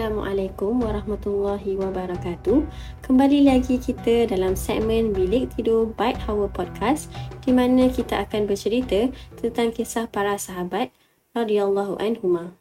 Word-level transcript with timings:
Assalamualaikum 0.00 0.80
warahmatullahi 0.80 1.76
wabarakatuh. 1.76 2.64
Kembali 3.04 3.44
lagi 3.44 3.76
kita 3.76 4.32
dalam 4.32 4.56
segmen 4.56 5.12
Bilik 5.12 5.52
Tidur 5.52 5.92
Bite 5.92 6.16
Hour 6.24 6.48
Podcast 6.48 7.12
di 7.44 7.52
mana 7.52 7.84
kita 7.92 8.24
akan 8.24 8.48
bercerita 8.48 9.12
tentang 9.36 9.76
kisah 9.76 10.08
para 10.08 10.40
sahabat 10.40 10.88
radhiyallahu 11.36 12.00
anhuma. 12.00 12.56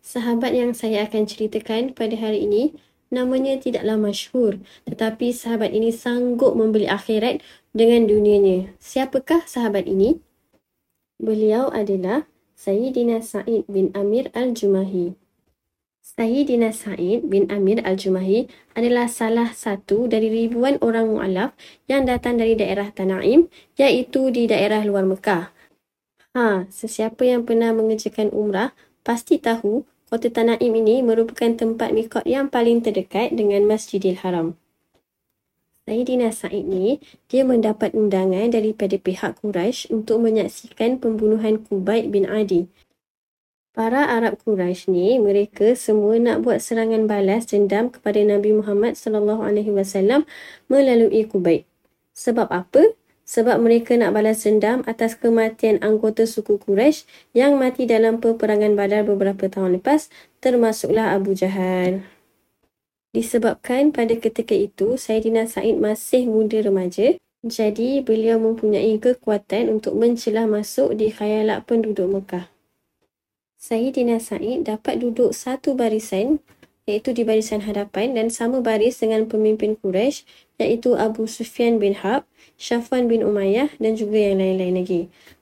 Sahabat 0.00 0.56
yang 0.56 0.72
saya 0.72 1.04
akan 1.04 1.28
ceritakan 1.28 1.92
pada 1.92 2.16
hari 2.16 2.48
ini 2.48 2.72
namanya 3.12 3.60
tidaklah 3.60 4.00
masyhur 4.00 4.56
tetapi 4.88 5.36
sahabat 5.36 5.76
ini 5.76 5.92
sanggup 5.92 6.56
membeli 6.56 6.88
akhirat 6.88 7.44
dengan 7.76 8.08
dunianya. 8.08 8.72
Siapakah 8.80 9.44
sahabat 9.44 9.84
ini? 9.84 10.16
Beliau 11.20 11.68
adalah 11.68 12.24
Sayyidina 12.56 13.20
Sa'id 13.20 13.68
bin 13.68 13.92
Amir 13.92 14.32
Al-Jumahi. 14.32 15.25
Sayyidina 16.06 16.70
Sa'id 16.70 17.26
bin 17.26 17.50
Amir 17.50 17.82
Al-Jumahi 17.82 18.46
adalah 18.78 19.10
salah 19.10 19.50
satu 19.50 20.06
dari 20.06 20.30
ribuan 20.30 20.78
orang 20.78 21.10
mu'alaf 21.10 21.50
yang 21.90 22.06
datang 22.06 22.38
dari 22.38 22.54
daerah 22.54 22.94
Tanaim 22.94 23.50
iaitu 23.74 24.30
di 24.30 24.46
daerah 24.46 24.86
luar 24.86 25.02
Mekah. 25.02 25.50
Ha, 26.38 26.70
sesiapa 26.70 27.26
yang 27.26 27.42
pernah 27.42 27.74
mengerjakan 27.74 28.30
umrah 28.30 28.70
pasti 29.02 29.42
tahu 29.42 29.82
kota 30.06 30.30
Tanaim 30.30 30.78
ini 30.78 31.02
merupakan 31.02 31.50
tempat 31.58 31.90
mikot 31.90 32.22
yang 32.22 32.54
paling 32.54 32.86
terdekat 32.86 33.34
dengan 33.34 33.66
Masjidil 33.66 34.22
Haram. 34.22 34.54
Sayyidina 35.90 36.30
Sa'id 36.30 36.70
ni, 36.70 37.02
dia 37.26 37.42
mendapat 37.42 37.98
undangan 37.98 38.54
daripada 38.54 38.94
pihak 38.94 39.42
Quraisy 39.42 39.90
untuk 39.90 40.22
menyaksikan 40.22 41.02
pembunuhan 41.02 41.66
Kubaid 41.66 42.14
bin 42.14 42.30
Adi 42.30 42.70
Para 43.76 44.08
Arab 44.08 44.40
Quraisy 44.40 44.88
ni 44.88 45.20
mereka 45.20 45.76
semua 45.76 46.16
nak 46.16 46.48
buat 46.48 46.64
serangan 46.64 47.04
balas 47.04 47.44
dendam 47.44 47.92
kepada 47.92 48.16
Nabi 48.24 48.56
Muhammad 48.56 48.96
sallallahu 48.96 49.44
alaihi 49.44 49.68
wasallam 49.68 50.24
melalui 50.64 51.28
Kubayt. 51.28 51.68
Sebab 52.16 52.48
apa? 52.48 52.96
Sebab 53.28 53.60
mereka 53.60 53.92
nak 54.00 54.16
balas 54.16 54.48
dendam 54.48 54.80
atas 54.88 55.12
kematian 55.20 55.76
anggota 55.84 56.24
suku 56.24 56.56
Quraisy 56.56 57.04
yang 57.36 57.60
mati 57.60 57.84
dalam 57.84 58.16
peperangan 58.16 58.72
Badar 58.80 59.04
beberapa 59.04 59.44
tahun 59.44 59.76
lepas 59.76 60.08
termasuklah 60.40 61.12
Abu 61.12 61.36
Jahal. 61.36 62.00
Disebabkan 63.12 63.92
pada 63.92 64.16
ketika 64.16 64.56
itu 64.56 64.96
Sayyidina 64.96 65.44
Said 65.52 65.76
masih 65.76 66.24
muda 66.24 66.64
remaja 66.64 67.20
jadi 67.44 68.00
beliau 68.00 68.40
mempunyai 68.40 68.96
kekuatan 68.96 69.68
untuk 69.68 70.00
mencelah 70.00 70.48
masuk 70.48 70.96
di 70.96 71.12
khayalak 71.12 71.68
penduduk 71.68 72.08
Mekah. 72.08 72.55
Sayyidina 73.66 74.22
Sa'id 74.22 74.62
dapat 74.62 75.02
duduk 75.02 75.34
satu 75.34 75.74
barisan 75.74 76.38
iaitu 76.86 77.10
di 77.10 77.26
barisan 77.26 77.66
hadapan 77.66 78.14
dan 78.14 78.30
sama 78.30 78.62
baris 78.62 79.02
dengan 79.02 79.26
pemimpin 79.26 79.74
Quraisy 79.74 80.22
iaitu 80.62 80.94
Abu 80.94 81.26
Sufyan 81.26 81.82
bin 81.82 81.98
Harb, 81.98 82.22
Syafwan 82.54 83.10
bin 83.10 83.26
Umayyah 83.26 83.74
dan 83.82 83.98
juga 83.98 84.22
yang 84.22 84.38
lain-lain 84.38 84.78
lagi. 84.78 85.00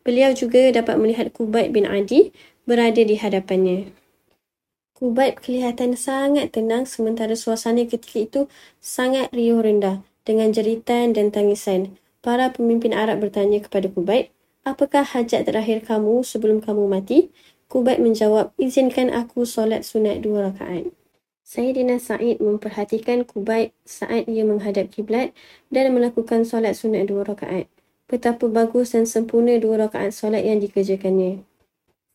Beliau 0.09 0.33
juga 0.33 0.73
dapat 0.73 0.97
melihat 0.97 1.37
Kubaid 1.37 1.77
bin 1.77 1.85
Adi 1.85 2.33
berada 2.65 3.05
di 3.05 3.13
hadapannya. 3.13 3.93
Kubaid 4.97 5.45
kelihatan 5.45 5.93
sangat 5.93 6.57
tenang 6.57 6.89
sementara 6.89 7.37
suasana 7.37 7.85
ketika 7.85 8.25
itu 8.25 8.41
sangat 8.81 9.29
riuh 9.37 9.61
rendah 9.61 10.01
dengan 10.25 10.49
jeritan 10.49 11.13
dan 11.13 11.29
tangisan. 11.29 12.01
Para 12.25 12.49
pemimpin 12.49 12.97
Arab 12.97 13.21
bertanya 13.21 13.61
kepada 13.61 13.93
Kubaid, 13.93 14.33
apakah 14.65 15.05
hajat 15.05 15.45
terakhir 15.45 15.85
kamu 15.85 16.25
sebelum 16.25 16.65
kamu 16.65 16.89
mati? 16.89 17.29
Kubat 17.75 17.99
menjawab, 17.99 18.55
izinkan 18.55 19.11
aku 19.11 19.43
solat 19.43 19.83
sunat 19.83 20.23
dua 20.23 20.47
rakaat. 20.47 20.95
Sayyidina 21.43 21.99
Sa'id 21.99 22.39
memperhatikan 22.39 23.27
Kubat 23.27 23.75
saat 23.83 24.31
ia 24.31 24.47
menghadap 24.47 24.95
kiblat 24.95 25.35
dan 25.75 25.91
melakukan 25.91 26.47
solat 26.47 26.79
sunat 26.79 27.11
dua 27.11 27.27
rakaat. 27.27 27.67
Betapa 28.07 28.47
bagus 28.47 28.95
dan 28.95 29.11
sempurna 29.11 29.59
dua 29.59 29.91
rakaat 29.91 30.15
solat 30.15 30.47
yang 30.47 30.63
dikerjakannya. 30.63 31.43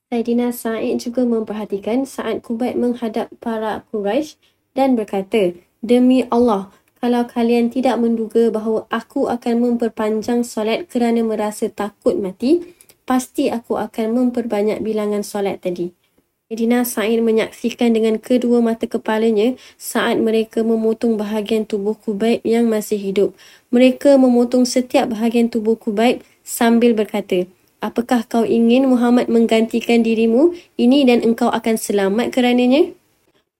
Sayyidina 0.08 0.56
Sa'id 0.56 0.96
juga 1.04 1.28
memperhatikan 1.28 2.08
saat 2.08 2.40
Kubat 2.40 2.80
menghadap 2.80 3.28
para 3.44 3.84
Quraisy 3.92 4.40
dan 4.80 4.96
berkata, 4.96 5.60
Demi 5.84 6.24
Allah, 6.32 6.72
kalau 7.04 7.28
kalian 7.28 7.68
tidak 7.68 8.00
menduga 8.00 8.48
bahawa 8.48 8.88
aku 8.88 9.28
akan 9.28 9.60
memperpanjang 9.60 10.48
solat 10.48 10.88
kerana 10.88 11.20
merasa 11.20 11.68
takut 11.68 12.16
mati, 12.16 12.79
pasti 13.10 13.50
aku 13.50 13.82
akan 13.82 14.14
memperbanyak 14.14 14.86
bilangan 14.86 15.26
solat 15.26 15.66
tadi. 15.66 15.98
Edina 16.50 16.82
Sa'id 16.82 17.22
menyaksikan 17.22 17.94
dengan 17.94 18.18
kedua 18.18 18.58
mata 18.58 18.90
kepalanya 18.90 19.54
saat 19.78 20.18
mereka 20.18 20.66
memotong 20.66 21.14
bahagian 21.14 21.66
tubuh 21.66 21.94
Kubaib 21.94 22.42
yang 22.42 22.70
masih 22.70 22.98
hidup. 22.98 23.38
Mereka 23.70 24.18
memotong 24.18 24.66
setiap 24.66 25.14
bahagian 25.14 25.50
tubuh 25.50 25.78
Kubaib 25.78 26.26
sambil 26.42 26.98
berkata, 26.98 27.46
Apakah 27.86 28.26
kau 28.26 28.42
ingin 28.42 28.90
Muhammad 28.90 29.30
menggantikan 29.30 30.02
dirimu 30.02 30.58
ini 30.74 31.06
dan 31.06 31.22
engkau 31.22 31.54
akan 31.54 31.78
selamat 31.78 32.34
kerananya? 32.34 32.98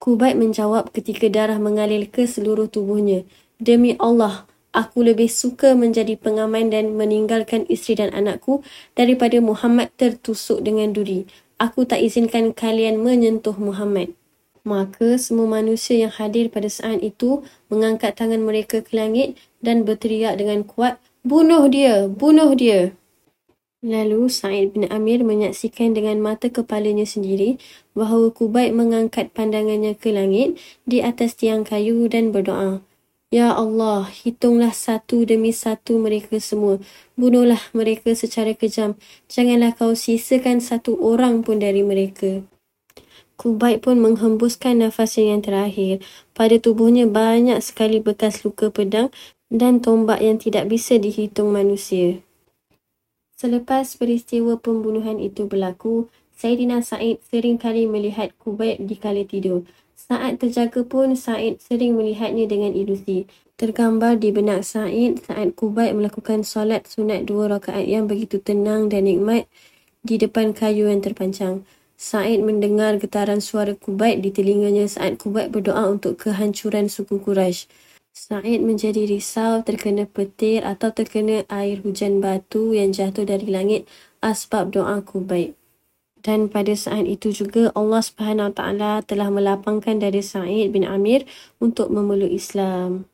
Kubaib 0.02 0.42
menjawab 0.42 0.90
ketika 0.90 1.30
darah 1.30 1.62
mengalir 1.62 2.10
ke 2.10 2.26
seluruh 2.26 2.74
tubuhnya. 2.74 3.22
Demi 3.62 3.94
Allah, 4.02 4.49
Aku 4.70 5.02
lebih 5.02 5.26
suka 5.26 5.74
menjadi 5.74 6.14
pengaman 6.14 6.70
dan 6.70 6.94
meninggalkan 6.94 7.66
isteri 7.66 8.06
dan 8.06 8.14
anakku 8.14 8.62
daripada 8.94 9.42
Muhammad 9.42 9.90
tertusuk 9.98 10.62
dengan 10.62 10.94
duri. 10.94 11.26
Aku 11.58 11.90
tak 11.90 12.06
izinkan 12.06 12.54
kalian 12.54 13.02
menyentuh 13.02 13.58
Muhammad. 13.58 14.14
Maka 14.62 15.18
semua 15.18 15.50
manusia 15.50 15.98
yang 15.98 16.14
hadir 16.14 16.54
pada 16.54 16.70
saat 16.70 17.02
itu 17.02 17.42
mengangkat 17.74 18.14
tangan 18.14 18.46
mereka 18.46 18.86
ke 18.86 18.94
langit 18.94 19.34
dan 19.66 19.88
berteriak 19.88 20.38
dengan 20.38 20.62
kuat, 20.62 21.02
Bunuh 21.20 21.68
dia! 21.68 22.08
Bunuh 22.08 22.56
dia! 22.56 22.96
Lalu 23.80 24.28
Sa'id 24.28 24.76
bin 24.76 24.88
Amir 24.92 25.24
menyaksikan 25.24 25.96
dengan 25.96 26.20
mata 26.20 26.52
kepalanya 26.52 27.08
sendiri 27.08 27.56
bahawa 27.96 28.28
Kubaid 28.32 28.76
mengangkat 28.76 29.32
pandangannya 29.32 29.96
ke 29.96 30.12
langit 30.12 30.60
di 30.84 31.00
atas 31.00 31.40
tiang 31.40 31.64
kayu 31.64 32.08
dan 32.12 32.36
berdoa. 32.36 32.84
Ya 33.30 33.54
Allah, 33.54 34.10
hitunglah 34.10 34.74
satu 34.74 35.22
demi 35.22 35.54
satu 35.54 36.02
mereka 36.02 36.42
semua. 36.42 36.82
Bunuhlah 37.14 37.62
mereka 37.78 38.10
secara 38.18 38.58
kejam. 38.58 38.98
Janganlah 39.30 39.78
kau 39.78 39.94
sisakan 39.94 40.58
satu 40.58 40.98
orang 40.98 41.46
pun 41.46 41.62
dari 41.62 41.86
mereka. 41.86 42.42
Kubaik 43.38 43.86
pun 43.86 44.02
menghembuskan 44.02 44.82
nafasnya 44.82 45.38
yang 45.38 45.46
terakhir. 45.46 46.02
Pada 46.34 46.58
tubuhnya 46.58 47.06
banyak 47.06 47.62
sekali 47.62 48.02
bekas 48.02 48.42
luka 48.42 48.74
pedang 48.74 49.14
dan 49.54 49.78
tombak 49.78 50.26
yang 50.26 50.42
tidak 50.42 50.66
bisa 50.66 50.98
dihitung 50.98 51.54
manusia. 51.54 52.26
Selepas 53.38 53.94
peristiwa 53.94 54.58
pembunuhan 54.58 55.22
itu 55.22 55.46
berlaku, 55.46 56.10
Sayyidina 56.34 56.82
Said 56.82 57.22
sering 57.30 57.62
kali 57.62 57.86
melihat 57.86 58.34
Kubaik 58.42 58.82
di 58.82 58.98
kala 58.98 59.22
tidur. 59.22 59.70
Saat 60.00 60.40
terjaga 60.40 60.88
pun 60.88 61.12
Said 61.12 61.60
sering 61.60 62.00
melihatnya 62.00 62.48
dengan 62.48 62.72
ilusi. 62.72 63.28
Tergambar 63.60 64.16
di 64.16 64.32
benak 64.32 64.64
Said 64.64 65.20
saat 65.28 65.60
Kubat 65.60 65.92
melakukan 65.92 66.48
solat 66.48 66.88
sunat 66.88 67.28
dua 67.28 67.52
rakaat 67.52 67.84
yang 67.84 68.08
begitu 68.08 68.40
tenang 68.40 68.88
dan 68.88 69.04
nikmat 69.04 69.52
di 70.00 70.16
depan 70.16 70.56
kayu 70.56 70.88
yang 70.88 71.04
terpancang. 71.04 71.68
Said 72.00 72.40
mendengar 72.40 72.96
getaran 72.96 73.44
suara 73.44 73.76
Kubat 73.76 74.24
di 74.24 74.32
telinganya 74.32 74.88
saat 74.88 75.20
Kubat 75.20 75.52
berdoa 75.52 75.92
untuk 75.92 76.16
kehancuran 76.16 76.88
suku 76.88 77.20
Quraisy. 77.20 77.68
Said 78.16 78.64
menjadi 78.64 79.04
risau 79.04 79.68
terkena 79.68 80.08
petir 80.08 80.64
atau 80.64 80.96
terkena 80.96 81.44
air 81.52 81.84
hujan 81.84 82.24
batu 82.24 82.72
yang 82.72 82.96
jatuh 82.96 83.28
dari 83.28 83.52
langit 83.52 83.84
asbab 84.24 84.72
doa 84.72 85.04
Kubat. 85.04 85.59
Dan 86.20 86.52
pada 86.52 86.76
saat 86.76 87.08
itu 87.08 87.32
juga 87.32 87.72
Allah 87.74 88.04
Subhanahu 88.04 88.52
Taala 88.52 89.00
telah 89.08 89.32
melapangkan 89.32 89.98
dari 90.04 90.20
Sa'id 90.20 90.76
bin 90.76 90.84
Amir 90.84 91.24
untuk 91.64 91.88
memeluk 91.88 92.30
Islam. 92.30 93.08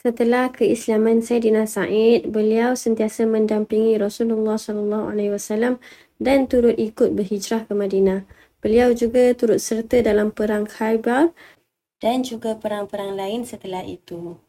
Setelah 0.00 0.48
keislaman 0.48 1.20
Sayyidina 1.20 1.68
Sa'id, 1.68 2.32
beliau 2.32 2.72
sentiasa 2.72 3.28
mendampingi 3.28 4.00
Rasulullah 4.00 4.56
sallallahu 4.56 5.12
alaihi 5.12 5.36
wasallam 5.36 5.76
dan 6.16 6.48
turut 6.48 6.72
ikut 6.80 7.12
berhijrah 7.12 7.68
ke 7.68 7.76
Madinah. 7.76 8.24
Beliau 8.64 8.96
juga 8.96 9.32
turut 9.36 9.60
serta 9.60 10.00
dalam 10.00 10.32
perang 10.32 10.64
Khaybar 10.64 11.36
dan 12.00 12.24
juga 12.24 12.56
perang-perang 12.56 13.12
lain 13.12 13.44
setelah 13.44 13.84
itu. 13.84 14.40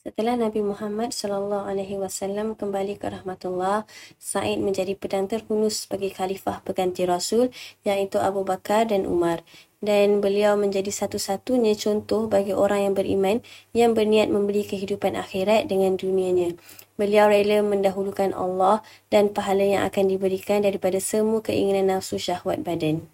Setelah 0.00 0.32
Nabi 0.32 0.64
Muhammad 0.64 1.12
sallallahu 1.12 1.68
alaihi 1.68 2.00
wasallam 2.00 2.56
kembali 2.56 2.96
ke 2.96 3.12
rahmatullah, 3.12 3.84
Sa'id 4.16 4.56
menjadi 4.56 4.96
pedang 4.96 5.28
terhunus 5.28 5.84
sebagai 5.84 6.08
khalifah 6.16 6.64
pengganti 6.64 7.04
Rasul 7.04 7.52
iaitu 7.84 8.16
Abu 8.16 8.40
Bakar 8.40 8.88
dan 8.88 9.04
Umar 9.04 9.44
dan 9.84 10.24
beliau 10.24 10.56
menjadi 10.56 10.88
satu-satunya 10.88 11.76
contoh 11.76 12.32
bagi 12.32 12.56
orang 12.56 12.88
yang 12.88 12.94
beriman 12.96 13.36
yang 13.76 13.92
berniat 13.92 14.32
membeli 14.32 14.64
kehidupan 14.64 15.20
akhirat 15.20 15.68
dengan 15.68 16.00
dunianya. 16.00 16.56
Beliau 16.96 17.28
rela 17.28 17.60
mendahulukan 17.60 18.32
Allah 18.32 18.80
dan 19.12 19.28
pahala 19.28 19.68
yang 19.68 19.84
akan 19.84 20.08
diberikan 20.08 20.64
daripada 20.64 20.96
semua 20.96 21.44
keinginan 21.44 21.92
nafsu 21.92 22.16
syahwat 22.16 22.64
badan. 22.64 23.04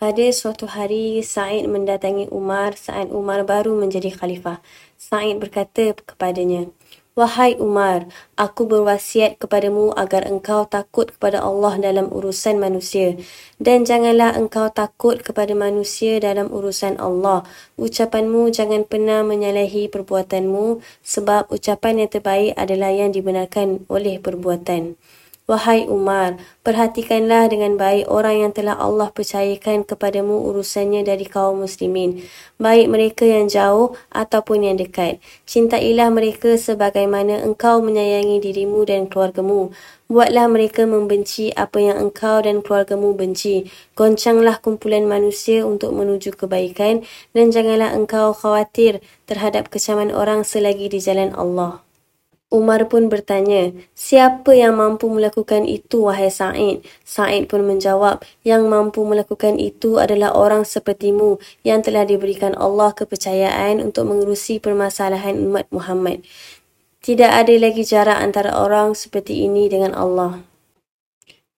Pada 0.00 0.32
suatu 0.32 0.64
hari, 0.64 1.20
Sa'id 1.20 1.68
mendatangi 1.68 2.32
Umar 2.32 2.72
saat 2.72 3.12
Umar 3.12 3.44
baru 3.44 3.76
menjadi 3.76 4.08
khalifah. 4.08 4.64
Sa'id 4.96 5.36
berkata 5.36 5.92
kepadanya, 5.92 6.72
Wahai 7.12 7.52
Umar, 7.60 8.08
aku 8.32 8.64
berwasiat 8.64 9.36
kepadamu 9.36 9.92
agar 9.92 10.24
engkau 10.24 10.64
takut 10.64 11.12
kepada 11.12 11.44
Allah 11.44 11.76
dalam 11.76 12.08
urusan 12.08 12.56
manusia 12.56 13.12
dan 13.60 13.84
janganlah 13.84 14.40
engkau 14.40 14.72
takut 14.72 15.20
kepada 15.20 15.52
manusia 15.52 16.16
dalam 16.16 16.48
urusan 16.48 16.96
Allah. 16.96 17.44
Ucapanmu 17.76 18.48
jangan 18.56 18.88
pernah 18.88 19.20
menyalahi 19.20 19.92
perbuatanmu 19.92 20.80
sebab 21.04 21.52
ucapan 21.52 22.08
yang 22.08 22.08
terbaik 22.08 22.56
adalah 22.56 22.88
yang 22.88 23.12
dibenarkan 23.12 23.84
oleh 23.92 24.16
perbuatan. 24.16 24.96
Wahai 25.50 25.82
Umar, 25.90 26.38
perhatikanlah 26.62 27.50
dengan 27.50 27.74
baik 27.74 28.06
orang 28.06 28.46
yang 28.46 28.52
telah 28.54 28.78
Allah 28.78 29.10
percayakan 29.10 29.82
kepadamu 29.82 30.46
urusannya 30.46 31.02
dari 31.02 31.26
kaum 31.26 31.66
muslimin, 31.66 32.22
baik 32.62 32.86
mereka 32.86 33.26
yang 33.26 33.50
jauh 33.50 33.98
ataupun 34.14 34.70
yang 34.70 34.78
dekat. 34.78 35.18
Cintailah 35.50 36.06
mereka 36.14 36.54
sebagaimana 36.54 37.42
engkau 37.42 37.82
menyayangi 37.82 38.38
dirimu 38.38 38.86
dan 38.86 39.10
keluargamu. 39.10 39.74
Buatlah 40.06 40.46
mereka 40.46 40.86
membenci 40.86 41.50
apa 41.58 41.82
yang 41.82 41.98
engkau 41.98 42.38
dan 42.46 42.62
keluargamu 42.62 43.18
benci. 43.18 43.66
Goncanglah 43.98 44.62
kumpulan 44.62 45.02
manusia 45.02 45.66
untuk 45.66 45.90
menuju 45.98 46.30
kebaikan 46.38 47.02
dan 47.34 47.50
janganlah 47.50 47.90
engkau 47.90 48.30
khawatir 48.38 49.02
terhadap 49.26 49.66
kecaman 49.66 50.14
orang 50.14 50.46
selagi 50.46 50.86
di 50.86 51.02
jalan 51.02 51.34
Allah. 51.34 51.89
Umar 52.50 52.90
pun 52.90 53.06
bertanya, 53.06 53.70
siapa 53.94 54.50
yang 54.58 54.74
mampu 54.74 55.06
melakukan 55.06 55.70
itu 55.70 56.10
wahai 56.10 56.34
Sa'id? 56.34 56.82
Sa'id 57.06 57.46
pun 57.46 57.62
menjawab, 57.62 58.26
yang 58.42 58.66
mampu 58.66 59.06
melakukan 59.06 59.54
itu 59.62 60.02
adalah 60.02 60.34
orang 60.34 60.66
sepertimu 60.66 61.38
yang 61.62 61.86
telah 61.86 62.02
diberikan 62.02 62.58
Allah 62.58 62.90
kepercayaan 62.90 63.78
untuk 63.78 64.10
mengurusi 64.10 64.58
permasalahan 64.58 65.38
umat 65.46 65.70
Muhammad. 65.70 66.26
Tidak 66.98 67.30
ada 67.30 67.54
lagi 67.54 67.86
jarak 67.86 68.18
antara 68.18 68.58
orang 68.58 68.98
seperti 68.98 69.46
ini 69.46 69.70
dengan 69.70 69.94
Allah. 69.94 70.42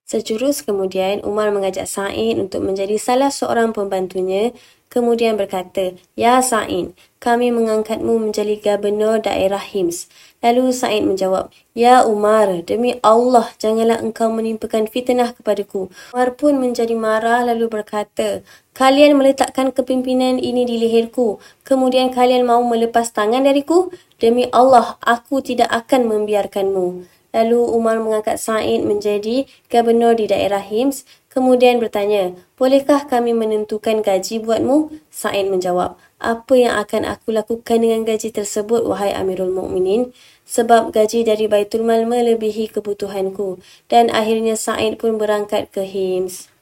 Sejurus 0.05 0.61
kemudian, 0.61 1.25
Umar 1.25 1.49
mengajak 1.49 1.89
Sa'id 1.89 2.37
untuk 2.37 2.61
menjadi 2.61 3.01
salah 3.01 3.33
seorang 3.33 3.73
pembantunya 3.73 4.53
kemudian 4.93 5.33
berkata, 5.33 5.97
Ya 6.13 6.37
Sa'id, 6.45 6.93
kami 7.17 7.49
mengangkatmu 7.49 8.29
menjadi 8.29 8.61
gubernur 8.61 9.17
daerah 9.17 9.57
Hims. 9.57 10.05
Lalu 10.45 10.69
Sa'id 10.69 11.01
menjawab, 11.01 11.49
Ya 11.73 12.05
Umar, 12.05 12.61
demi 12.61 13.01
Allah, 13.01 13.49
janganlah 13.57 13.97
engkau 14.05 14.29
menimpakan 14.29 14.85
fitnah 14.85 15.33
kepadaku. 15.33 15.89
Umar 16.13 16.37
pun 16.37 16.61
menjadi 16.61 16.93
marah 16.93 17.41
lalu 17.41 17.65
berkata, 17.73 18.45
Kalian 18.77 19.17
meletakkan 19.17 19.73
kepimpinan 19.73 20.37
ini 20.37 20.69
di 20.69 20.77
leherku, 20.77 21.41
kemudian 21.65 22.13
kalian 22.13 22.45
mahu 22.45 22.69
melepas 22.69 23.09
tangan 23.09 23.49
dariku? 23.49 23.89
Demi 24.21 24.45
Allah, 24.53 25.01
aku 25.01 25.41
tidak 25.41 25.73
akan 25.73 26.05
membiarkanmu. 26.05 27.09
Lalu 27.33 27.65
Umar 27.65 27.97
mengangkat 27.97 28.37
Sa'id 28.37 28.85
menjadi 28.85 29.49
gubernur 29.65 30.13
di 30.13 30.29
daerah 30.29 30.61
Hims 30.61 31.01
Kemudian 31.33 31.81
bertanya, 31.81 32.37
bolehkah 32.61 33.09
kami 33.09 33.33
menentukan 33.33 34.05
gaji 34.05 34.37
buatmu? 34.37 34.93
Sa'id 35.09 35.49
menjawab, 35.49 35.97
apa 36.21 36.53
yang 36.53 36.77
akan 36.77 37.09
aku 37.09 37.33
lakukan 37.33 37.81
dengan 37.81 38.05
gaji 38.05 38.29
tersebut, 38.29 38.85
wahai 38.85 39.17
Amirul 39.17 39.49
Mukminin? 39.49 40.13
Sebab 40.45 40.93
gaji 40.93 41.25
dari 41.25 41.49
Baitul 41.49 41.81
Mal 41.81 42.05
melebihi 42.05 42.69
kebutuhanku. 42.69 43.57
Dan 43.89 44.13
akhirnya 44.13 44.53
Sa'id 44.53 45.01
pun 45.01 45.17
berangkat 45.17 45.73
ke 45.73 45.81
Hims. 45.81 46.53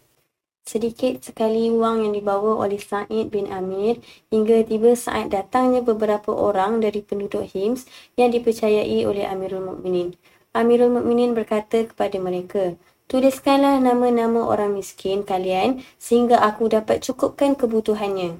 Sedikit 0.63 1.19
sekali 1.19 1.67
wang 1.67 2.07
yang 2.07 2.15
dibawa 2.15 2.63
oleh 2.63 2.79
Sa'id 2.79 3.27
bin 3.27 3.51
Amir 3.51 3.99
hingga 4.31 4.63
tiba 4.63 4.95
saat 4.95 5.35
datangnya 5.35 5.83
beberapa 5.83 6.31
orang 6.31 6.79
dari 6.79 7.03
penduduk 7.03 7.43
Hims 7.51 7.91
yang 8.15 8.31
dipercayai 8.31 9.03
oleh 9.03 9.27
Amirul 9.27 9.67
Mukminin. 9.67 10.15
Amirul 10.55 10.95
Mukminin 10.95 11.35
berkata 11.35 11.83
kepada 11.83 12.15
mereka, 12.23 12.79
Tuliskanlah 13.11 13.83
nama-nama 13.83 14.47
orang 14.47 14.71
miskin 14.71 15.27
kalian 15.27 15.83
sehingga 15.99 16.39
aku 16.39 16.71
dapat 16.71 17.03
cukupkan 17.03 17.59
kebutuhannya. 17.59 18.39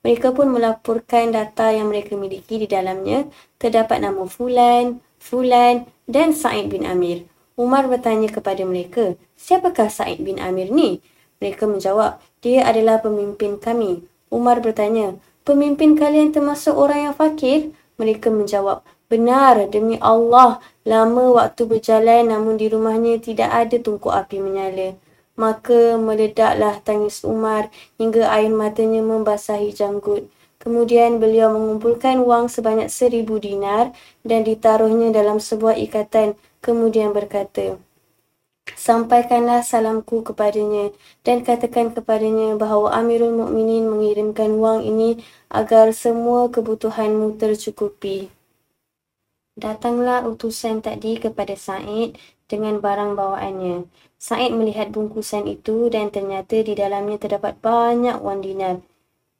Mereka 0.00 0.32
pun 0.32 0.56
melaporkan 0.56 1.36
data 1.36 1.68
yang 1.68 1.92
mereka 1.92 2.16
miliki 2.16 2.64
di 2.64 2.64
dalamnya. 2.64 3.28
Terdapat 3.60 4.00
nama 4.00 4.24
Fulan, 4.24 5.04
Fulan 5.20 5.84
dan 6.08 6.32
Sa'id 6.32 6.72
bin 6.72 6.88
Amir. 6.88 7.28
Umar 7.60 7.92
bertanya 7.92 8.32
kepada 8.32 8.64
mereka, 8.64 9.20
siapakah 9.36 9.92
Sa'id 9.92 10.24
bin 10.24 10.40
Amir 10.40 10.72
ni? 10.72 11.04
Mereka 11.36 11.68
menjawab, 11.68 12.16
dia 12.40 12.64
adalah 12.64 13.04
pemimpin 13.04 13.60
kami. 13.60 14.00
Umar 14.32 14.64
bertanya, 14.64 15.12
pemimpin 15.44 15.92
kalian 15.92 16.32
termasuk 16.32 16.72
orang 16.72 17.12
yang 17.12 17.14
fakir? 17.18 17.76
Mereka 18.00 18.32
menjawab, 18.32 18.80
Benar, 19.06 19.70
demi 19.70 20.02
Allah, 20.02 20.58
lama 20.82 21.30
waktu 21.30 21.62
berjalan 21.62 22.26
namun 22.26 22.58
di 22.58 22.66
rumahnya 22.66 23.22
tidak 23.22 23.54
ada 23.54 23.78
tungku 23.78 24.10
api 24.10 24.42
menyala. 24.42 24.98
Maka 25.38 25.94
meledaklah 25.94 26.82
tangis 26.82 27.22
Umar 27.22 27.70
hingga 28.02 28.26
air 28.34 28.50
matanya 28.50 29.06
membasahi 29.06 29.70
janggut. 29.70 30.26
Kemudian 30.58 31.22
beliau 31.22 31.54
mengumpulkan 31.54 32.18
wang 32.26 32.50
sebanyak 32.50 32.90
seribu 32.90 33.38
dinar 33.38 33.94
dan 34.26 34.42
ditaruhnya 34.42 35.14
dalam 35.14 35.38
sebuah 35.38 35.78
ikatan. 35.78 36.34
Kemudian 36.58 37.14
berkata, 37.14 37.78
Sampaikanlah 38.74 39.62
salamku 39.62 40.26
kepadanya 40.26 40.90
dan 41.22 41.46
katakan 41.46 41.94
kepadanya 41.94 42.58
bahawa 42.58 42.98
Amirul 42.98 43.38
Mukminin 43.38 43.86
mengirimkan 43.86 44.58
wang 44.58 44.82
ini 44.82 45.22
agar 45.46 45.94
semua 45.94 46.50
kebutuhanmu 46.50 47.38
tercukupi. 47.38 48.35
Datanglah 49.56 50.20
utusan 50.28 50.84
tadi 50.84 51.16
kepada 51.16 51.56
Said 51.56 52.20
dengan 52.44 52.76
barang 52.76 53.16
bawaannya. 53.16 53.88
Said 54.20 54.52
melihat 54.52 54.92
bungkusan 54.92 55.48
itu 55.48 55.88
dan 55.88 56.12
ternyata 56.12 56.60
di 56.60 56.76
dalamnya 56.76 57.16
terdapat 57.16 57.56
banyak 57.64 58.20
wang 58.20 58.44
dinar. 58.44 58.84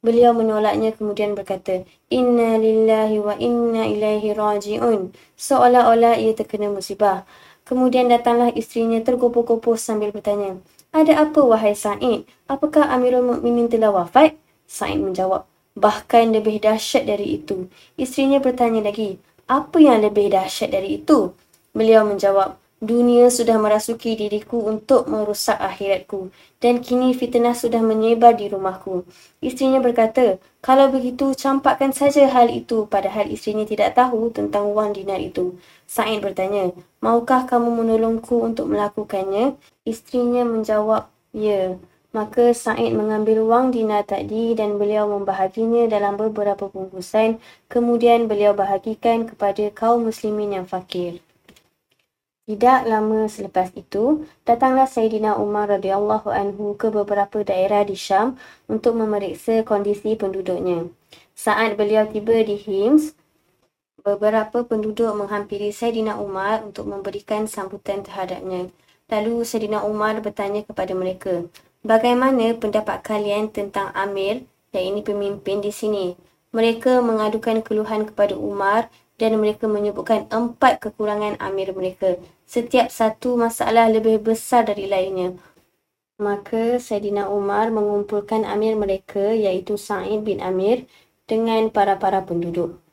Beliau 0.01 0.33
menolaknya 0.33 0.97
kemudian 0.97 1.37
berkata, 1.37 1.85
Inna 2.09 2.57
lillahi 2.57 3.21
wa 3.21 3.37
inna 3.37 3.85
ilaihi 3.85 4.33
raji'un. 4.33 5.13
Seolah-olah 5.37 6.17
ia 6.17 6.33
terkena 6.33 6.73
musibah. 6.73 7.21
Kemudian 7.61 8.09
datanglah 8.09 8.49
istrinya 8.57 8.97
tergopoh-gopoh 9.05 9.77
sambil 9.77 10.09
bertanya, 10.09 10.57
Ada 10.97 11.29
apa 11.29 11.45
wahai 11.45 11.77
Said? 11.77 12.25
Apakah 12.49 12.89
Amirul 12.89 13.21
Mukminin 13.21 13.69
telah 13.69 13.93
wafat? 13.93 14.33
Said 14.65 14.97
menjawab, 14.97 15.45
Bahkan 15.77 16.33
lebih 16.33 16.57
dahsyat 16.57 17.05
dari 17.05 17.37
itu. 17.37 17.69
Istrinya 18.01 18.41
bertanya 18.41 18.81
lagi, 18.81 19.21
apa 19.47 19.77
yang 19.79 20.03
lebih 20.03 20.27
dahsyat 20.35 20.75
dari 20.75 20.99
itu? 20.99 21.31
Beliau 21.71 22.03
menjawab, 22.03 22.59
dunia 22.77 23.31
sudah 23.33 23.57
merasuki 23.57 24.13
diriku 24.13 24.61
untuk 24.69 25.09
merusak 25.09 25.57
akhiratku 25.57 26.29
dan 26.61 26.77
kini 26.83 27.15
fitnah 27.17 27.57
sudah 27.57 27.81
menyebar 27.81 28.37
di 28.37 28.51
rumahku. 28.51 29.07
Istrinya 29.41 29.81
berkata, 29.81 30.37
kalau 30.61 30.91
begitu 30.93 31.33
campakkan 31.33 31.89
saja 31.95 32.29
hal 32.29 32.51
itu 32.53 32.85
padahal 32.85 33.31
istrinya 33.31 33.65
tidak 33.65 33.97
tahu 33.97 34.29
tentang 34.29 34.69
wang 34.75 34.93
dinar 34.93 35.17
itu. 35.17 35.57
Sa'id 35.87 36.21
bertanya, 36.21 36.75
maukah 37.01 37.47
kamu 37.49 37.81
menolongku 37.81 38.43
untuk 38.43 38.69
melakukannya? 38.69 39.57
Istrinya 39.87 40.43
menjawab, 40.43 41.09
ya. 41.33 41.79
Maka 42.17 42.49
Said 42.49 42.97
mengambil 42.97 43.45
wang 43.45 43.69
dinar 43.69 44.01
tadi 44.01 44.57
dan 44.57 44.81
beliau 44.81 45.05
membahaginya 45.05 45.85
dalam 45.85 46.17
beberapa 46.17 46.65
bungkusan. 46.65 47.37
Kemudian 47.69 48.25
beliau 48.25 48.57
bahagikan 48.57 49.29
kepada 49.29 49.69
kaum 49.69 50.09
muslimin 50.09 50.57
yang 50.57 50.65
fakir. 50.65 51.21
Tidak 52.49 52.89
lama 52.89 53.29
selepas 53.29 53.69
itu, 53.77 54.25
datanglah 54.47 54.89
Sayyidina 54.89 55.37
Umar 55.37 55.67
radhiyallahu 55.67 56.31
anhu 56.31 56.73
ke 56.73 56.89
beberapa 56.89 57.45
daerah 57.45 57.85
di 57.85 57.93
Syam 57.93 58.39
untuk 58.65 58.97
memeriksa 58.97 59.61
kondisi 59.61 60.17
penduduknya. 60.17 60.89
Saat 61.37 61.77
beliau 61.77 62.09
tiba 62.09 62.33
di 62.41 62.57
Hims, 62.57 63.13
beberapa 64.01 64.65
penduduk 64.65 65.11
menghampiri 65.13 65.69
Sayyidina 65.69 66.17
Umar 66.17 66.65
untuk 66.65 66.87
memberikan 66.89 67.45
sambutan 67.45 68.01
terhadapnya. 68.01 68.71
Lalu 69.11 69.43
Sayyidina 69.43 69.83
Umar 69.83 70.15
bertanya 70.23 70.63
kepada 70.63 70.95
mereka, 70.95 71.43
Bagaimana 71.87 72.51
pendapat 72.59 72.99
kalian 72.99 73.47
tentang 73.47 73.95
Amir 73.95 74.43
yang 74.75 74.91
ini 74.91 74.99
pemimpin 74.99 75.63
di 75.63 75.71
sini? 75.71 76.19
Mereka 76.51 76.99
mengadukan 76.99 77.63
keluhan 77.63 78.03
kepada 78.03 78.35
Umar 78.35 78.91
dan 79.15 79.39
mereka 79.39 79.71
menyebutkan 79.71 80.27
empat 80.27 80.83
kekurangan 80.83 81.39
Amir 81.39 81.71
mereka. 81.71 82.19
Setiap 82.43 82.91
satu 82.91 83.39
masalah 83.39 83.87
lebih 83.87 84.19
besar 84.19 84.67
dari 84.67 84.83
lainnya. 84.91 85.31
Maka 86.19 86.75
Saidina 86.75 87.31
Umar 87.31 87.71
mengumpulkan 87.71 88.43
Amir 88.43 88.75
mereka 88.75 89.31
iaitu 89.31 89.79
Sa'id 89.79 90.27
bin 90.27 90.43
Amir 90.43 90.91
dengan 91.23 91.71
para-para 91.71 92.19
penduduk. 92.19 92.83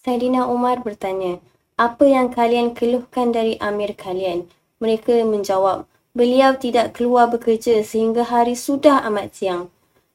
Saidina 0.00 0.48
Umar 0.48 0.80
bertanya, 0.80 1.36
apa 1.76 2.08
yang 2.08 2.32
kalian 2.32 2.72
keluhkan 2.72 3.28
dari 3.28 3.60
Amir 3.60 3.92
kalian? 3.92 4.48
Mereka 4.80 5.20
menjawab, 5.28 5.84
beliau 6.16 6.56
tidak 6.56 6.96
keluar 6.96 7.28
bekerja 7.28 7.84
sehingga 7.84 8.24
hari 8.24 8.56
sudah 8.56 9.04
amat 9.04 9.36
siang. 9.36 9.68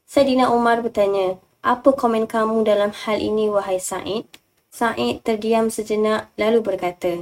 Saidina 0.10 0.50
Umar 0.50 0.82
bertanya, 0.82 1.38
apa 1.62 1.94
komen 1.94 2.26
kamu 2.26 2.66
dalam 2.66 2.90
hal 2.90 3.22
ini 3.22 3.54
wahai 3.54 3.78
Sa'id? 3.78 4.26
Sa'id 4.74 5.22
terdiam 5.22 5.70
sejenak 5.70 6.34
lalu 6.42 6.66
berkata, 6.66 7.22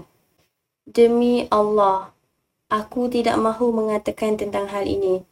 Demi 0.88 1.43
Allah, 1.51 2.15
aku 2.71 3.12
tidak 3.12 3.36
mahu 3.36 3.75
mengatakan 3.75 4.39
tentang 4.39 4.71
hal 4.71 4.88
ini. 4.88 5.27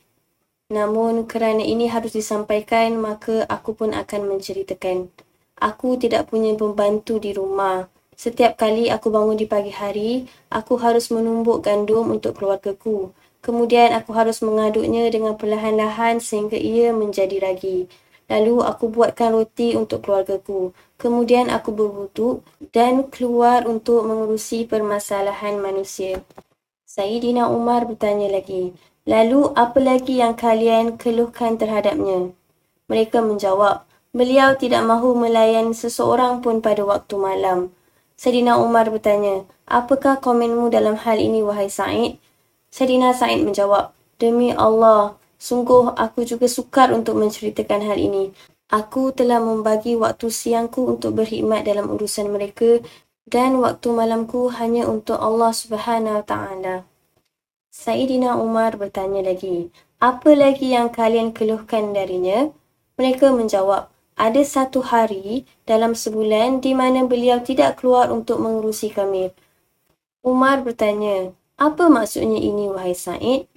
Namun 0.67 1.23
kerana 1.23 1.63
ini 1.63 1.87
harus 1.87 2.11
disampaikan, 2.11 2.99
maka 2.99 3.47
aku 3.47 3.71
pun 3.71 3.95
akan 3.95 4.27
menceritakan. 4.27 5.07
Aku 5.55 5.95
tidak 5.95 6.27
punya 6.29 6.51
pembantu 6.59 7.15
di 7.17 7.31
rumah. 7.31 7.87
Setiap 8.11 8.59
kali 8.59 8.91
aku 8.91 9.07
bangun 9.07 9.39
di 9.39 9.47
pagi 9.47 9.71
hari, 9.71 10.27
aku 10.51 10.75
harus 10.83 11.07
menumbuk 11.15 11.63
gandum 11.63 12.11
untuk 12.11 12.35
keluargaku. 12.35 13.15
Kemudian 13.39 13.93
aku 13.95 14.11
harus 14.17 14.43
mengaduknya 14.43 15.07
dengan 15.07 15.37
perlahan-lahan 15.37 16.19
sehingga 16.19 16.57
ia 16.57 16.91
menjadi 16.91 17.39
ragi. 17.39 17.87
Lalu 18.27 18.59
aku 18.59 18.91
buatkan 18.91 19.31
roti 19.31 19.77
untuk 19.79 20.03
keluargaku. 20.03 20.75
Kemudian 20.99 21.47
aku 21.47 21.71
berwuduk 21.71 22.43
dan 22.75 23.07
keluar 23.07 23.63
untuk 23.63 24.03
mengurusi 24.03 24.67
permasalahan 24.67 25.61
manusia. 25.63 26.19
Sayyidina 26.83 27.47
Umar 27.47 27.87
bertanya 27.87 28.27
lagi, 28.27 28.75
lalu 29.07 29.53
apa 29.55 29.79
lagi 29.79 30.19
yang 30.19 30.35
kalian 30.35 30.99
keluhkan 30.99 31.55
terhadapnya? 31.55 32.33
Mereka 32.91 33.23
menjawab, 33.23 33.87
beliau 34.11 34.57
tidak 34.59 34.83
mahu 34.83 35.15
melayan 35.15 35.71
seseorang 35.71 36.43
pun 36.43 36.59
pada 36.59 36.83
waktu 36.83 37.15
malam. 37.15 37.71
Sayyidina 38.17 38.57
Umar 38.57 38.89
bertanya, 38.89 39.45
apakah 39.69 40.17
komenmu 40.17 40.73
dalam 40.73 40.97
hal 40.97 41.21
ini 41.21 41.45
wahai 41.45 41.69
Sa'id? 41.69 42.17
Sayyidina 42.71 43.15
Sa'id 43.15 43.43
menjawab, 43.43 43.95
Demi 44.17 44.49
Allah, 44.51 45.13
sungguh 45.37 45.93
aku 45.93 46.25
juga 46.25 46.49
sukar 46.49 46.89
untuk 46.89 47.21
menceritakan 47.21 47.85
hal 47.85 48.01
ini. 48.01 48.33
Aku 48.67 49.15
telah 49.15 49.39
membagi 49.39 49.95
waktu 49.95 50.27
siangku 50.27 50.83
untuk 50.83 51.15
berkhidmat 51.15 51.63
dalam 51.63 51.87
urusan 51.87 52.27
mereka 52.27 52.83
dan 53.29 53.59
waktu 53.63 53.93
malamku 53.93 54.51
hanya 54.55 54.89
untuk 54.89 55.15
Allah 55.19 55.55
Subhanahu 55.55 56.25
Taala. 56.27 56.83
Sayyidina 57.71 58.35
Umar 58.41 58.75
bertanya 58.75 59.21
lagi, 59.21 59.69
apa 60.01 60.33
lagi 60.33 60.73
yang 60.73 60.89
kalian 60.89 61.31
keluhkan 61.31 61.93
darinya? 61.93 62.49
Mereka 62.97 63.29
menjawab, 63.29 63.87
ada 64.17 64.41
satu 64.41 64.81
hari 64.81 65.45
dalam 65.69 65.93
sebulan 65.93 66.57
di 66.57 66.73
mana 66.73 67.05
beliau 67.05 67.37
tidak 67.45 67.79
keluar 67.79 68.09
untuk 68.09 68.41
mengurusi 68.41 68.89
kami. 68.89 69.29
Umar 70.25 70.65
bertanya, 70.65 71.31
apa 71.57 71.89
maksudnya 71.89 72.37
ini, 72.37 72.69
wahai 72.69 72.93
Said? 72.93 73.49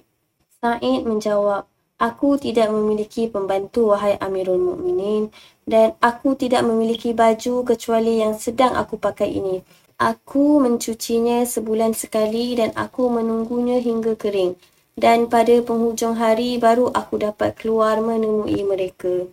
Said 0.59 1.01
menjawab, 1.05 1.71
Aku 2.01 2.33
tidak 2.41 2.73
memiliki 2.73 3.29
pembantu, 3.29 3.93
wahai 3.93 4.17
Amirul 4.17 4.57
Mukminin, 4.57 5.29
dan 5.69 5.93
aku 6.01 6.33
tidak 6.33 6.65
memiliki 6.65 7.13
baju 7.13 7.61
kecuali 7.61 8.25
yang 8.25 8.33
sedang 8.33 8.73
aku 8.73 8.97
pakai 8.97 9.29
ini. 9.29 9.61
Aku 10.01 10.57
mencucinya 10.57 11.45
sebulan 11.45 11.93
sekali 11.93 12.57
dan 12.57 12.73
aku 12.73 13.05
menunggunya 13.05 13.77
hingga 13.77 14.17
kering. 14.17 14.57
Dan 14.97 15.29
pada 15.29 15.53
penghujung 15.61 16.17
hari 16.17 16.57
baru 16.57 16.89
aku 16.89 17.21
dapat 17.21 17.53
keluar 17.53 18.01
menemui 18.01 18.65
mereka. 18.65 19.29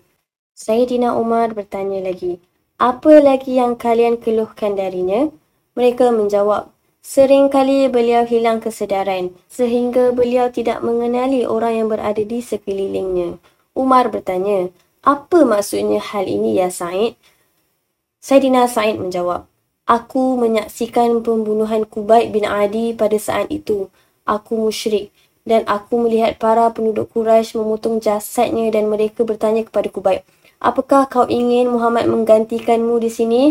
Sayyidina 0.52 1.16
Umar 1.16 1.56
bertanya 1.56 2.04
lagi, 2.04 2.36
apa 2.76 3.16
lagi 3.24 3.56
yang 3.56 3.80
kalian 3.80 4.20
keluhkan 4.20 4.76
darinya? 4.76 5.32
Mereka 5.72 6.12
menjawab, 6.12 6.68
Sering 6.98 7.48
kali 7.48 7.86
beliau 7.86 8.26
hilang 8.26 8.58
kesedaran 8.58 9.32
sehingga 9.46 10.10
beliau 10.10 10.50
tidak 10.50 10.82
mengenali 10.82 11.46
orang 11.46 11.78
yang 11.78 11.88
berada 11.88 12.20
di 12.20 12.42
sekelilingnya. 12.42 13.38
Umar 13.72 14.10
bertanya, 14.10 14.68
apa 15.06 15.46
maksudnya 15.46 16.02
hal 16.02 16.26
ini 16.26 16.58
ya 16.58 16.68
Said? 16.68 17.14
Saidina 18.18 18.66
Said 18.66 18.98
menjawab, 18.98 19.46
Aku 19.88 20.36
menyaksikan 20.36 21.24
pembunuhan 21.24 21.88
Kubaid 21.88 22.28
bin 22.34 22.44
Adi 22.44 22.92
pada 22.92 23.16
saat 23.16 23.48
itu. 23.48 23.88
Aku 24.28 24.68
musyrik 24.68 25.08
dan 25.48 25.64
aku 25.64 25.96
melihat 26.04 26.36
para 26.36 26.68
penduduk 26.68 27.08
Quraisy 27.16 27.56
memotong 27.56 28.04
jasadnya 28.04 28.68
dan 28.68 28.92
mereka 28.92 29.24
bertanya 29.24 29.64
kepada 29.64 29.88
Kubaid, 29.88 30.20
Apakah 30.58 31.06
kau 31.06 31.24
ingin 31.30 31.70
Muhammad 31.70 32.10
menggantikanmu 32.10 32.98
di 32.98 33.08
sini? 33.08 33.42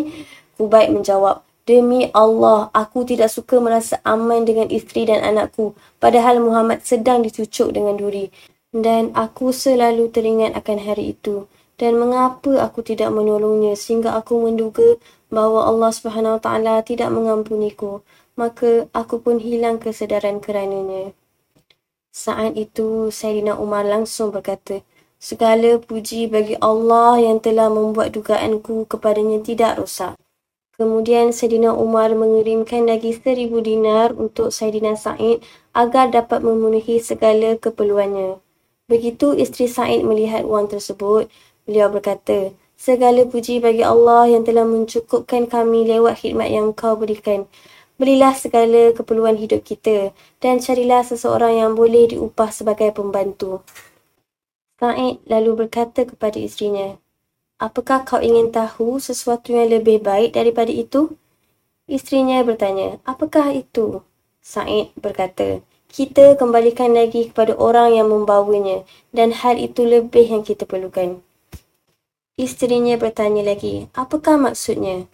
Kubaid 0.59 0.91
menjawab, 0.91 1.46
Demi 1.67 2.07
Allah, 2.15 2.71
aku 2.71 3.03
tidak 3.03 3.27
suka 3.27 3.59
merasa 3.59 3.99
aman 4.07 4.47
dengan 4.47 4.71
isteri 4.71 5.03
dan 5.03 5.19
anakku 5.19 5.75
padahal 5.99 6.39
Muhammad 6.39 6.87
sedang 6.87 7.27
dicucuk 7.27 7.75
dengan 7.75 7.99
duri. 7.99 8.31
Dan 8.71 9.11
aku 9.11 9.51
selalu 9.51 10.07
teringat 10.07 10.55
akan 10.55 10.79
hari 10.79 11.11
itu. 11.11 11.51
Dan 11.75 11.99
mengapa 11.99 12.63
aku 12.63 12.87
tidak 12.87 13.11
menolongnya 13.11 13.75
sehingga 13.75 14.15
aku 14.15 14.47
menduga 14.47 14.95
bahawa 15.27 15.67
Allah 15.67 15.91
Subhanahu 15.91 16.39
Taala 16.39 16.79
tidak 16.87 17.11
mengampuniku. 17.11 17.99
Maka 18.39 18.87
aku 18.95 19.19
pun 19.19 19.43
hilang 19.43 19.75
kesedaran 19.75 20.39
kerananya. 20.39 21.11
Saat 22.15 22.55
itu 22.55 23.11
Sayyidina 23.11 23.59
Umar 23.59 23.83
langsung 23.83 24.31
berkata, 24.31 24.87
Segala 25.19 25.81
puji 25.83 26.31
bagi 26.31 26.55
Allah 26.63 27.19
yang 27.19 27.43
telah 27.43 27.67
membuat 27.67 28.15
dugaanku 28.15 28.87
kepadanya 28.87 29.43
tidak 29.43 29.81
rosak. 29.81 30.15
Kemudian 30.77 31.33
Saidina 31.33 31.73
Umar 31.73 32.13
mengirimkan 32.13 32.85
lagi 32.85 33.09
seribu 33.09 33.65
dinar 33.65 34.13
untuk 34.13 34.53
Saidina 34.53 34.93
Sa'id 34.93 35.41
agar 35.73 36.13
dapat 36.13 36.45
memenuhi 36.45 37.01
segala 37.01 37.57
keperluannya. 37.57 38.37
Begitu 38.85 39.33
isteri 39.33 39.65
Sa'id 39.65 40.05
melihat 40.05 40.45
wang 40.45 40.69
tersebut, 40.69 41.33
beliau 41.65 41.89
berkata, 41.89 42.53
Segala 42.77 43.25
puji 43.25 43.57
bagi 43.57 43.81
Allah 43.81 44.29
yang 44.29 44.45
telah 44.45 44.69
mencukupkan 44.69 45.49
kami 45.49 45.89
lewat 45.89 46.21
khidmat 46.21 46.53
yang 46.53 46.69
kau 46.77 46.93
berikan. 46.93 47.49
Berilah 47.97 48.37
segala 48.37 48.93
keperluan 48.93 49.41
hidup 49.41 49.65
kita 49.65 50.13
dan 50.37 50.61
carilah 50.61 51.01
seseorang 51.01 51.57
yang 51.57 51.73
boleh 51.73 52.13
diupah 52.13 52.53
sebagai 52.53 52.93
pembantu. 52.93 53.65
Sa'id 54.77 55.25
lalu 55.25 55.65
berkata 55.65 56.05
kepada 56.05 56.37
isterinya, 56.37 57.01
Apakah 57.57 58.05
kau 58.05 58.21
ingin 58.21 58.53
tahu 58.53 59.01
sesuatu 59.01 59.49
yang 59.49 59.73
lebih 59.73 59.97
baik 60.05 60.37
daripada 60.37 60.69
itu? 60.69 61.17
Isterinya 61.89 62.45
bertanya, 62.45 63.01
apakah 63.01 63.49
itu? 63.49 64.05
Said 64.45 64.93
berkata, 64.93 65.65
kita 65.89 66.37
kembalikan 66.37 66.93
lagi 66.93 67.33
kepada 67.33 67.57
orang 67.57 67.97
yang 67.97 68.13
membawanya 68.13 68.85
dan 69.09 69.33
hal 69.33 69.57
itu 69.57 69.89
lebih 69.89 70.29
yang 70.29 70.45
kita 70.45 70.69
perlukan. 70.69 71.17
Isterinya 72.37 72.93
bertanya 73.01 73.41
lagi, 73.41 73.89
apakah 73.97 74.37
maksudnya? 74.37 75.09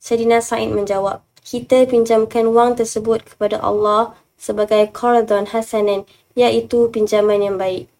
Sadina 0.00 0.40
Said 0.40 0.72
menjawab, 0.72 1.20
kita 1.44 1.84
pinjamkan 1.84 2.48
wang 2.56 2.72
tersebut 2.72 3.36
kepada 3.36 3.60
Allah 3.60 4.16
sebagai 4.40 4.88
qardhan 4.96 5.52
hasanan, 5.52 6.08
iaitu 6.32 6.88
pinjaman 6.88 7.44
yang 7.44 7.60
baik. 7.60 7.92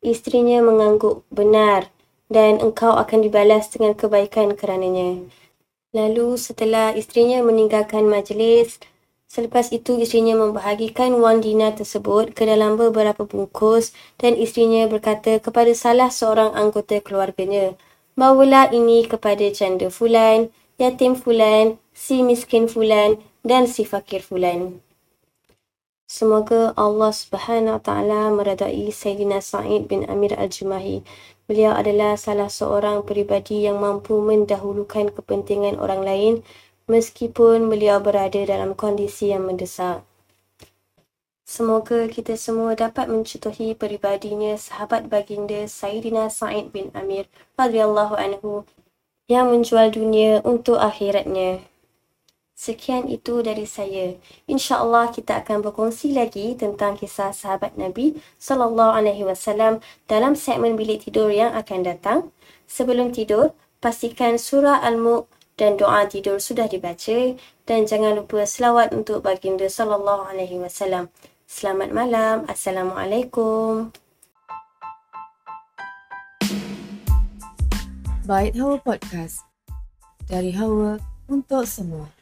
Isterinya 0.00 0.64
mengangguk, 0.64 1.28
benar, 1.28 1.92
dan 2.28 2.60
engkau 2.60 2.92
akan 2.92 3.24
dibalas 3.24 3.72
dengan 3.72 3.96
kebaikan 3.96 4.52
kerananya. 4.52 5.24
Lalu 5.96 6.36
setelah 6.36 6.92
isterinya 6.92 7.40
meninggalkan 7.40 8.04
majlis, 8.04 8.76
selepas 9.24 9.72
itu 9.72 9.96
isterinya 9.96 10.36
membahagikan 10.36 11.16
wang 11.16 11.40
dinar 11.40 11.72
tersebut 11.76 12.36
ke 12.36 12.44
dalam 12.44 12.76
beberapa 12.76 13.24
bungkus 13.24 13.96
dan 14.20 14.36
isterinya 14.36 14.84
berkata 14.88 15.40
kepada 15.40 15.72
salah 15.72 16.12
seorang 16.12 16.52
anggota 16.52 17.00
keluarganya, 17.00 17.72
bawalah 18.20 18.68
ini 18.72 19.08
kepada 19.08 19.48
janda 19.48 19.88
fulan, 19.88 20.52
yatim 20.76 21.16
fulan, 21.16 21.80
si 21.96 22.20
miskin 22.20 22.68
fulan 22.68 23.16
dan 23.40 23.64
si 23.64 23.88
fakir 23.88 24.20
fulan. 24.20 24.84
Semoga 26.08 26.72
Allah 26.72 27.12
Subhanahu 27.12 27.76
Wa 27.76 27.82
Taala 27.84 28.32
meredai 28.32 28.88
Sayyidina 28.88 29.44
Sa'id 29.44 29.92
bin 29.92 30.08
Amir 30.08 30.32
Al-Jumahi 30.32 31.04
Beliau 31.48 31.72
adalah 31.72 32.12
salah 32.20 32.52
seorang 32.52 33.08
peribadi 33.08 33.64
yang 33.64 33.80
mampu 33.80 34.20
mendahulukan 34.20 35.08
kepentingan 35.16 35.80
orang 35.80 36.04
lain 36.04 36.34
meskipun 36.92 37.72
beliau 37.72 38.04
berada 38.04 38.36
dalam 38.44 38.76
kondisi 38.76 39.32
yang 39.32 39.48
mendesak. 39.48 40.04
Semoga 41.48 42.04
kita 42.12 42.36
semua 42.36 42.76
dapat 42.76 43.08
mencontohi 43.08 43.72
peribadinya 43.72 44.60
sahabat 44.60 45.08
baginda 45.08 45.64
Sayyidina 45.64 46.28
Sa'id 46.28 46.68
bin 46.68 46.92
Amir 46.92 47.24
radhiyallahu 47.56 48.20
anhu 48.20 48.68
yang 49.24 49.48
menjual 49.48 49.88
dunia 49.88 50.44
untuk 50.44 50.76
akhiratnya. 50.76 51.64
Sekian 52.58 53.06
itu 53.06 53.38
dari 53.38 53.62
saya. 53.70 54.18
InsyaAllah 54.50 55.14
kita 55.14 55.46
akan 55.46 55.62
berkongsi 55.62 56.10
lagi 56.10 56.58
tentang 56.58 56.98
kisah 56.98 57.30
sahabat 57.30 57.78
Nabi 57.78 58.18
Sallallahu 58.42 58.98
Alaihi 58.98 59.22
Wasallam 59.22 59.78
dalam 60.10 60.34
segmen 60.34 60.74
bilik 60.74 61.06
tidur 61.06 61.30
yang 61.30 61.54
akan 61.54 61.86
datang. 61.86 62.18
Sebelum 62.66 63.14
tidur, 63.14 63.54
pastikan 63.78 64.42
surah 64.42 64.82
Al-Mulk 64.82 65.30
dan 65.54 65.78
doa 65.78 66.02
tidur 66.10 66.42
sudah 66.42 66.66
dibaca 66.66 67.38
dan 67.62 67.86
jangan 67.86 68.18
lupa 68.18 68.42
selawat 68.42 68.90
untuk 68.90 69.22
baginda 69.22 69.70
Sallallahu 69.70 70.26
Alaihi 70.26 70.58
Wasallam. 70.58 71.14
Selamat 71.46 71.94
malam. 71.94 72.42
Assalamualaikum. 72.50 73.94
Baik 78.26 78.58
Hawa 78.58 78.82
Podcast. 78.82 79.46
Dari 80.26 80.50
Hawa 80.50 80.98
untuk 81.30 81.62
semua. 81.62 82.17